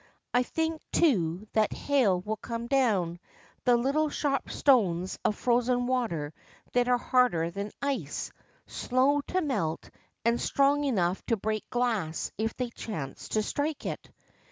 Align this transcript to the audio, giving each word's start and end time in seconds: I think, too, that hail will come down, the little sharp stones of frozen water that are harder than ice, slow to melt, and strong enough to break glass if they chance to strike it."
I 0.33 0.41
think, 0.41 0.81
too, 0.91 1.47
that 1.53 1.73
hail 1.73 2.21
will 2.21 2.35
come 2.37 2.65
down, 2.65 3.19
the 3.65 3.77
little 3.77 4.09
sharp 4.09 4.49
stones 4.49 5.19
of 5.23 5.35
frozen 5.37 5.85
water 5.85 6.33
that 6.73 6.87
are 6.87 6.97
harder 6.97 7.51
than 7.51 7.71
ice, 7.83 8.31
slow 8.65 9.21
to 9.27 9.41
melt, 9.41 9.91
and 10.25 10.41
strong 10.41 10.85
enough 10.85 11.23
to 11.27 11.37
break 11.37 11.69
glass 11.69 12.31
if 12.35 12.57
they 12.57 12.71
chance 12.71 13.29
to 13.29 13.43
strike 13.43 13.85
it." 13.85 14.09